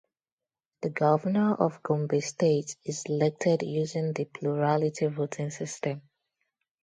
[0.81, 6.01] The Governor of Gombe State is elected using the plurality voting system.